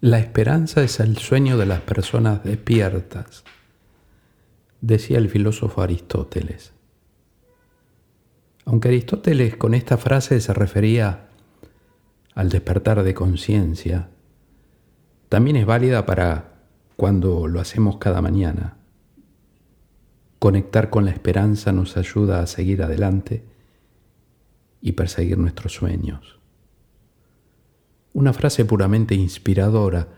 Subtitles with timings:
[0.00, 3.44] La esperanza es el sueño de las personas despiertas,
[4.80, 6.72] decía el filósofo Aristóteles.
[8.66, 11.28] Aunque Aristóteles con esta frase se refería
[12.34, 14.10] al despertar de conciencia,
[15.28, 16.54] también es válida para
[16.96, 18.76] cuando lo hacemos cada mañana.
[20.38, 23.44] Conectar con la esperanza nos ayuda a seguir adelante
[24.82, 26.43] y perseguir nuestros sueños
[28.14, 30.08] una frase puramente inspiradora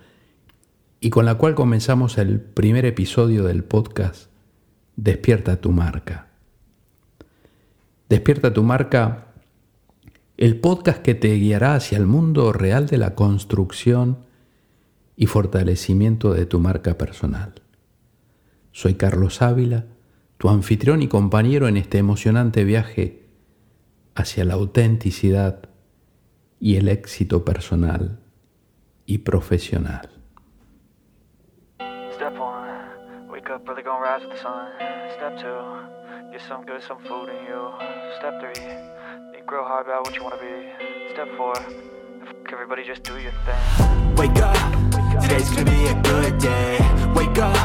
[1.00, 4.30] y con la cual comenzamos el primer episodio del podcast
[4.96, 6.28] Despierta tu marca.
[8.08, 9.28] Despierta tu marca,
[10.36, 14.18] el podcast que te guiará hacia el mundo real de la construcción
[15.16, 17.54] y fortalecimiento de tu marca personal.
[18.72, 19.86] Soy Carlos Ávila,
[20.36, 23.26] tu anfitrión y compañero en este emocionante viaje
[24.14, 25.70] hacia la autenticidad
[26.60, 28.18] y el éxito personal
[29.04, 30.10] y profesional.
[32.14, 34.68] Step one, wake up early, gonna rise with the sun.
[35.16, 37.70] Step two, get some good, some food in you.
[38.18, 38.54] Step three,
[39.32, 41.12] think real hard about what you wanna be.
[41.12, 41.54] Step four,
[42.50, 44.14] everybody just do your thing.
[44.16, 44.56] Wake up,
[45.20, 46.78] today's gonna be a good day.
[47.14, 47.56] Wake up,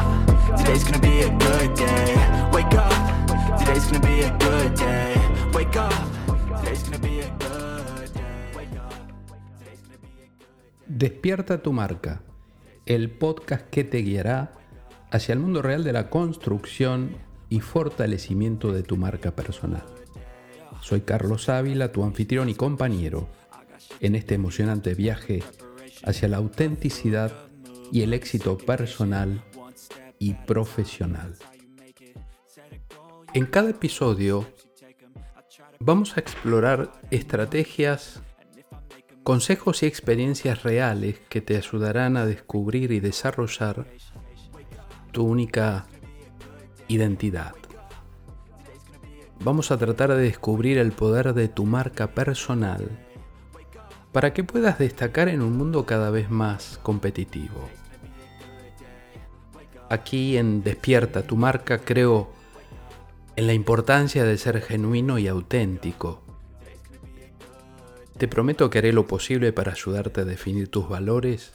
[0.58, 2.14] today's gonna be a good day.
[2.52, 5.16] Wake up, today's gonna be a good day.
[5.54, 5.94] Wake up,
[6.60, 7.51] today's gonna be a good day.
[10.94, 12.20] Despierta tu marca,
[12.84, 14.52] el podcast que te guiará
[15.10, 17.16] hacia el mundo real de la construcción
[17.48, 19.84] y fortalecimiento de tu marca personal.
[20.82, 23.26] Soy Carlos Ávila, tu anfitrión y compañero
[24.00, 25.42] en este emocionante viaje
[26.04, 27.32] hacia la autenticidad
[27.90, 29.42] y el éxito personal
[30.18, 31.36] y profesional.
[33.32, 34.46] En cada episodio
[35.80, 38.20] vamos a explorar estrategias
[39.22, 43.86] consejos y experiencias reales que te ayudarán a descubrir y desarrollar
[45.12, 45.86] tu única
[46.88, 47.54] identidad.
[49.44, 52.88] Vamos a tratar de descubrir el poder de tu marca personal
[54.12, 57.68] para que puedas destacar en un mundo cada vez más competitivo.
[59.88, 62.30] Aquí en Despierta tu marca creo
[63.36, 66.21] en la importancia de ser genuino y auténtico
[68.22, 71.54] te prometo que haré lo posible para ayudarte a definir tus valores,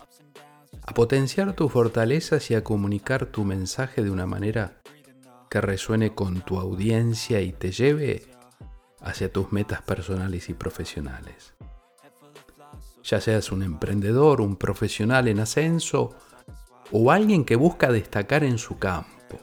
[0.82, 4.82] a potenciar tus fortalezas y a comunicar tu mensaje de una manera
[5.50, 8.26] que resuene con tu audiencia y te lleve
[9.00, 11.54] hacia tus metas personales y profesionales.
[13.02, 16.18] Ya seas un emprendedor, un profesional en ascenso
[16.92, 19.40] o alguien que busca destacar en su campo.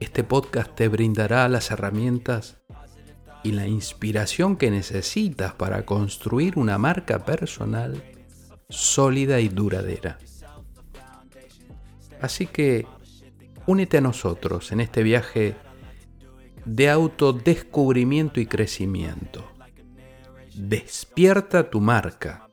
[0.00, 2.62] Este podcast te brindará las herramientas
[3.46, 8.02] y la inspiración que necesitas para construir una marca personal
[8.68, 10.18] sólida y duradera.
[12.20, 12.88] Así que
[13.64, 15.54] únete a nosotros en este viaje
[16.64, 19.48] de autodescubrimiento y crecimiento.
[20.56, 22.48] Despierta tu marca.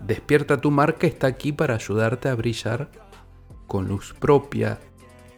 [0.00, 2.90] Despierta tu marca está aquí para ayudarte a brillar
[3.68, 4.80] con luz propia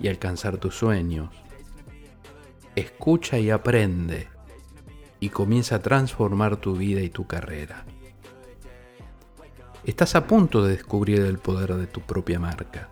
[0.00, 1.28] y alcanzar tus sueños
[2.76, 4.28] escucha y aprende
[5.18, 7.86] y comienza a transformar tu vida y tu carrera.
[9.84, 12.90] Estás a punto de descubrir el poder de tu propia marca.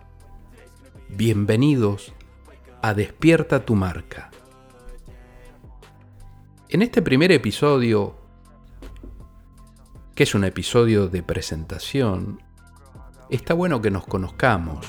[1.11, 2.15] Bienvenidos
[2.81, 4.31] a Despierta tu marca.
[6.71, 8.16] En este primer episodio,
[10.15, 12.43] que es un episodio de presentación,
[13.28, 14.87] está bueno que nos conozcamos.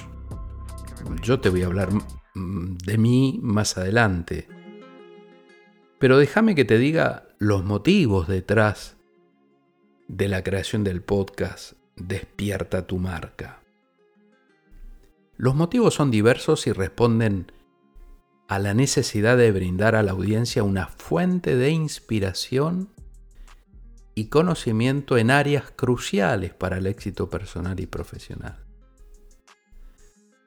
[1.22, 1.90] Yo te voy a hablar
[2.34, 4.48] de mí más adelante
[6.00, 8.98] pero déjame que te diga los motivos detrás
[10.08, 13.62] de la creación del podcast Despierta tu marca.
[15.38, 17.52] Los motivos son diversos y responden
[18.48, 22.90] a la necesidad de brindar a la audiencia una fuente de inspiración
[24.14, 28.64] y conocimiento en áreas cruciales para el éxito personal y profesional.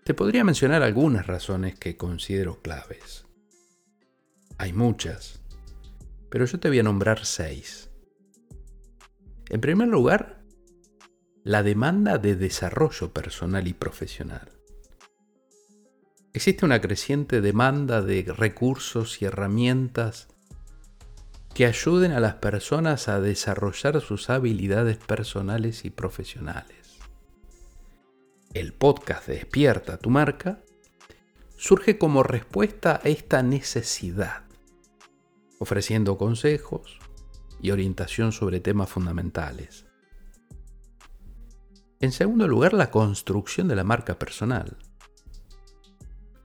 [0.05, 3.28] Te podría mencionar algunas razones que considero claves.
[4.59, 5.41] Hay muchas,
[6.31, 7.91] pero yo te voy a nombrar seis.
[9.51, 10.43] En primer lugar,
[11.45, 14.51] la demanda de desarrollo personal y profesional.
[16.33, 20.27] Existe una creciente demanda de recursos y herramientas
[21.55, 26.99] que ayuden a las personas a desarrollar sus habilidades personales y profesionales.
[28.55, 30.63] El podcast Despierta tu marca
[31.57, 34.48] surge como respuesta a esta necesidad
[35.59, 36.99] ofreciendo consejos
[37.61, 39.87] y orientación sobre temas fundamentales.
[42.01, 44.79] En segundo lugar, la construcción de la marca personal.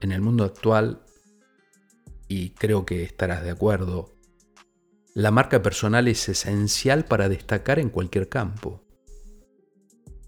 [0.00, 1.04] En el mundo actual,
[2.26, 4.16] y creo que estarás de acuerdo,
[5.14, 8.82] la marca personal es esencial para destacar en cualquier campo.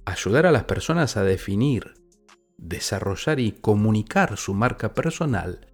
[0.05, 1.95] Ayudar a las personas a definir,
[2.57, 5.66] desarrollar y comunicar su marca personal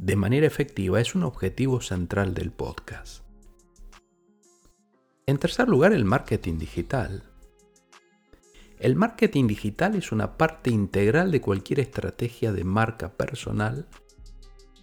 [0.00, 3.22] de manera efectiva es un objetivo central del podcast.
[5.26, 7.24] En tercer lugar, el marketing digital.
[8.78, 13.88] El marketing digital es una parte integral de cualquier estrategia de marca personal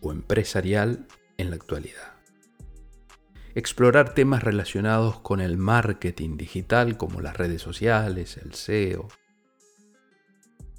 [0.01, 2.13] o empresarial en la actualidad.
[3.55, 9.07] Explorar temas relacionados con el marketing digital como las redes sociales, el SEO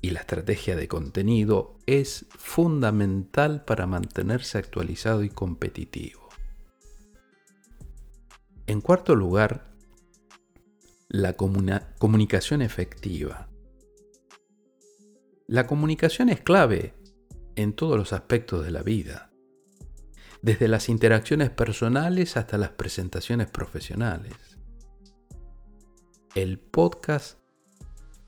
[0.00, 6.28] y la estrategia de contenido es fundamental para mantenerse actualizado y competitivo.
[8.66, 9.72] En cuarto lugar,
[11.08, 13.48] la comunicación efectiva.
[15.46, 16.94] La comunicación es clave
[17.56, 19.32] en todos los aspectos de la vida,
[20.42, 24.34] desde las interacciones personales hasta las presentaciones profesionales.
[26.34, 27.37] El podcast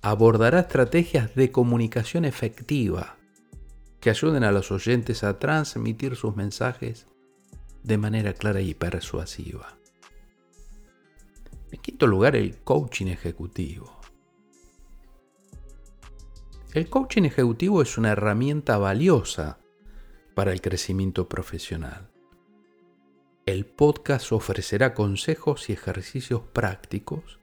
[0.02, 3.16] abordará estrategias de comunicación efectiva
[4.00, 7.06] que ayuden a los oyentes a transmitir sus mensajes
[7.82, 9.76] de manera clara y persuasiva.
[11.70, 14.00] En quinto lugar, el coaching ejecutivo.
[16.72, 19.58] El coaching ejecutivo es una herramienta valiosa
[20.34, 22.10] para el crecimiento profesional.
[23.44, 27.39] El podcast ofrecerá consejos y ejercicios prácticos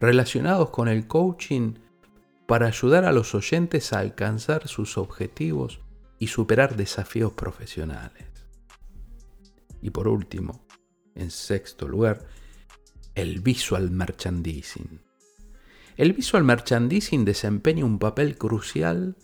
[0.00, 1.74] relacionados con el coaching
[2.46, 5.80] para ayudar a los oyentes a alcanzar sus objetivos
[6.18, 8.26] y superar desafíos profesionales.
[9.82, 10.64] Y por último,
[11.14, 12.26] en sexto lugar,
[13.14, 15.00] el visual merchandising.
[15.96, 19.16] El visual merchandising desempeña un papel crucial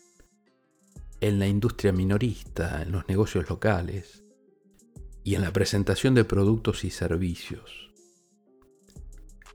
[1.20, 4.24] en la industria minorista, en los negocios locales
[5.22, 7.90] y en la presentación de productos y servicios.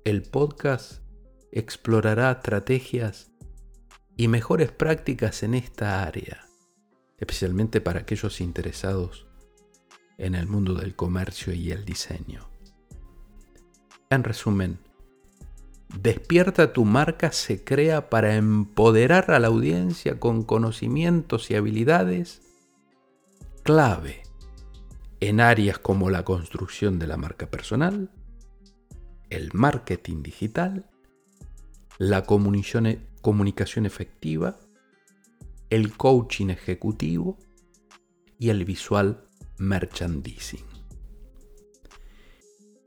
[0.05, 1.03] El podcast
[1.51, 3.31] explorará estrategias
[4.15, 6.45] y mejores prácticas en esta área,
[7.17, 9.27] especialmente para aquellos interesados
[10.17, 12.49] en el mundo del comercio y el diseño.
[14.09, 14.79] En resumen,
[15.97, 22.43] Despierta tu marca se crea para empoderar a la audiencia con conocimientos y habilidades
[23.63, 24.21] clave
[25.19, 28.11] en áreas como la construcción de la marca personal,
[29.31, 30.85] el marketing digital,
[31.99, 34.57] la comunicación efectiva,
[35.69, 37.37] el coaching ejecutivo
[38.39, 40.65] y el visual merchandising.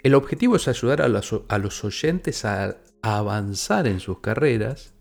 [0.02, 4.94] El objetivo es ayudar a los, oyentes a, avanzar en sus carreras,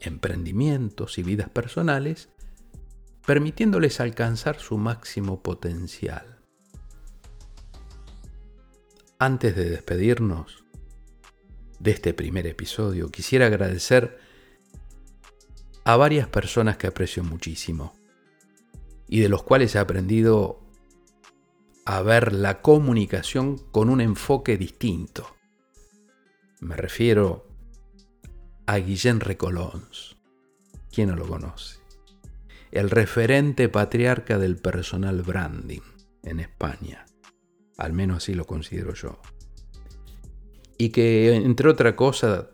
[0.00, 2.28] emprendimientos y vidas personales,
[3.26, 6.38] permitiéndoles alcanzar su máximo potencial.
[9.18, 10.62] Antes de despedirnos
[11.82, 14.18] de este primer episodio, quisiera agradecer
[15.84, 17.92] a varias personas que aprecio muchísimo
[19.08, 20.60] y de los cuales he aprendido
[21.84, 25.34] a ver la comunicación con un enfoque distinto.
[26.60, 27.48] Me refiero
[28.66, 30.16] a Guillén Recolons.
[30.92, 31.80] ¿Quién no lo conoce?
[32.70, 35.82] El referente patriarca del personal branding
[36.22, 37.06] en España.
[37.76, 39.20] Al menos así lo considero yo.
[40.82, 42.50] Y que entre otra cosa,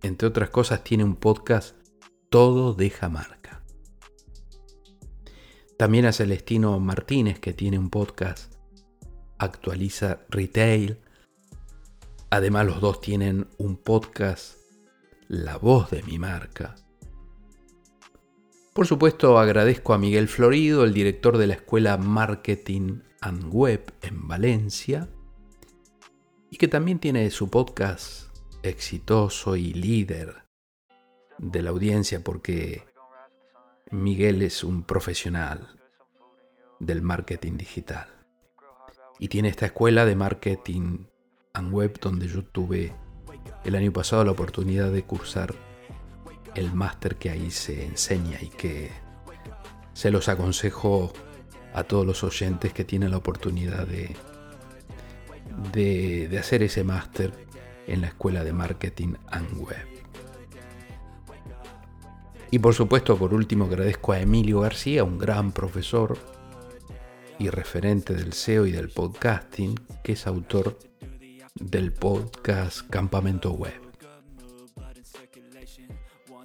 [0.00, 1.76] entre otras cosas tiene un podcast
[2.30, 3.62] Todo deja marca.
[5.76, 8.54] También a Celestino Martínez que tiene un podcast
[9.36, 11.00] actualiza retail.
[12.30, 14.56] Además los dos tienen un podcast,
[15.28, 16.76] La voz de mi marca.
[18.72, 24.26] Por supuesto agradezco a Miguel Florido, el director de la Escuela Marketing and Web en
[24.26, 25.10] Valencia,
[26.50, 30.42] y que también tiene su podcast exitoso y líder
[31.38, 32.84] de la audiencia porque
[33.90, 35.78] Miguel es un profesional
[36.80, 38.08] del marketing digital.
[39.18, 41.06] Y tiene esta escuela de marketing
[41.54, 42.92] and web donde yo tuve
[43.64, 45.54] el año pasado la oportunidad de cursar
[46.54, 48.90] el máster que ahí se enseña y que
[49.92, 51.12] se los aconsejo
[51.74, 54.16] a todos los oyentes que tienen la oportunidad de,
[55.72, 57.32] de, hacer ese máster
[57.86, 59.86] en la escuela de marketing and web.
[62.50, 66.18] Y por supuesto, por último, agradezco a Emilio García, un gran profesor
[67.38, 70.78] y referente del SEO y del podcasting, que es autor
[71.54, 73.80] del podcast Campamento Web.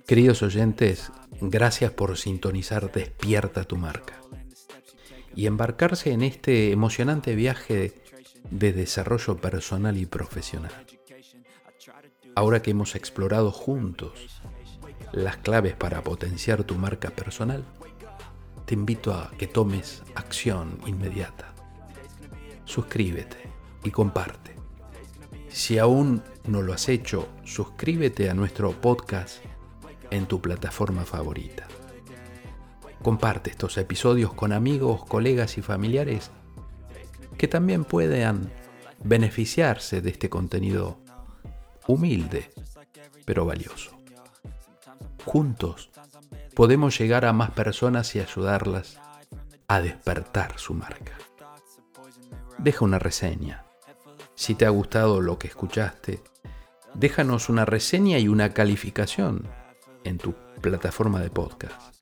[0.05, 4.21] Queridos oyentes, gracias por sintonizar Despierta tu marca
[5.35, 7.93] y embarcarse en este emocionante viaje
[8.51, 10.71] de desarrollo personal y profesional.
[12.35, 14.41] Ahora que hemos explorado juntos
[15.11, 17.63] las claves para potenciar tu marca personal,
[18.65, 21.53] te invito a que tomes acción inmediata.
[22.65, 23.37] Suscríbete
[23.83, 24.55] y comparte.
[25.49, 29.37] Si aún no lo has hecho, suscríbete a nuestro podcast
[30.11, 31.67] en tu plataforma favorita.
[33.01, 36.31] Comparte estos episodios con amigos, colegas y familiares
[37.45, 38.51] que también puedan
[39.03, 40.97] beneficiarse de este contenido
[41.85, 42.49] humilde,
[43.23, 43.91] pero valioso.
[45.23, 45.91] Juntos
[46.55, 48.99] podemos llegar a más personas y ayudarlas
[49.67, 51.11] a despertar su marca.
[52.57, 53.63] Deja una reseña.
[54.33, 56.23] Si te ha gustado lo que escuchaste,
[56.95, 59.47] déjanos una reseña y una calificación
[60.03, 61.95] en tu plataforma de podcast.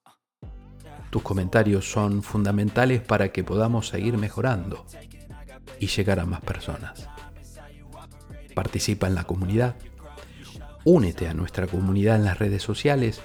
[1.10, 4.86] Tus comentarios son fundamentales para que podamos seguir mejorando
[5.80, 7.08] y llegar a más personas.
[8.54, 9.76] Participa en la comunidad.
[10.86, 13.22] Únete a nuestra comunidad en las redes sociales.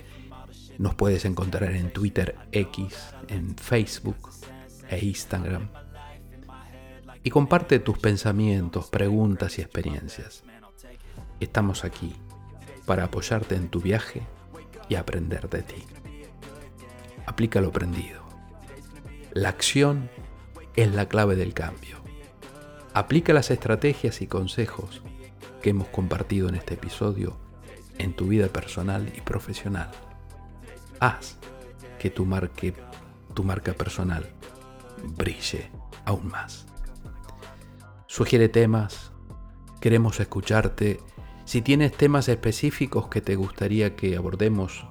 [0.79, 2.95] Nos puedes encontrar en Twitter X,
[3.29, 4.31] en Facebook
[4.89, 5.69] e Instagram.
[7.23, 10.45] Y comparte tus pensamientos, preguntas y experiencias.
[11.41, 12.15] Estamos aquí
[12.87, 14.23] para apoyarte en tu viaje
[14.89, 15.85] y aprender de ti
[17.29, 18.23] aplica lo aprendido.
[19.33, 20.11] La acción
[20.75, 21.99] es la clave del cambio.
[22.99, 25.03] Aplica las estrategias y consejos
[25.63, 27.37] que hemos compartido en este episodio
[27.97, 29.89] en tu vida personal y profesional.
[30.99, 31.37] Haz
[32.01, 34.29] que tu, marca personal
[35.17, 35.71] brille
[36.07, 36.67] aún más.
[38.09, 39.13] Sugiere temas,
[39.81, 40.99] queremos escucharte.
[41.45, 44.89] Si tienes temas específicos que te gustaría que abordemos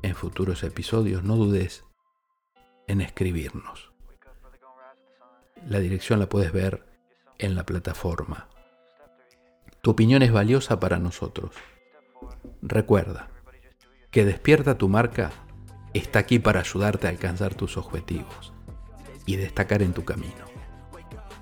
[0.00, 1.84] en futuros episodios, no dudes
[2.86, 3.92] en escribirnos.
[5.68, 6.93] La dirección la puedes ver
[7.38, 8.48] en la plataforma.
[9.80, 11.54] Tu opinión es valiosa para nosotros.
[12.62, 13.28] Recuerda
[14.10, 15.30] que Despierta tu marca
[15.92, 18.52] está aquí para ayudarte a alcanzar tus objetivos
[19.26, 20.44] y destacar en tu camino.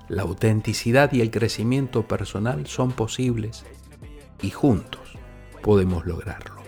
[0.09, 3.65] La autenticidad y el crecimiento personal son posibles
[4.41, 5.17] y juntos
[5.61, 6.61] podemos lograrlo.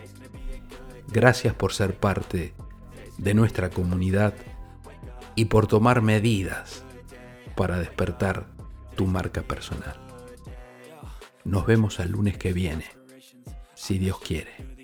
[1.11, 2.53] Gracias por ser parte
[3.17, 4.33] de nuestra comunidad
[5.35, 6.83] y por tomar medidas
[7.55, 8.54] para despertar
[8.95, 9.95] tu marca personal.
[11.43, 12.85] Nos vemos el lunes que viene,
[13.73, 14.75] si Dios quiere.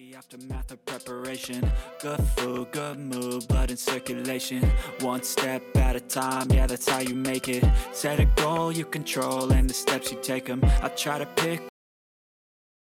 [7.94, 10.62] Set a goal you control and the steps you take them.
[10.82, 11.71] I try to pick